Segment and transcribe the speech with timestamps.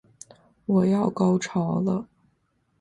[0.65, 2.07] 我要高潮了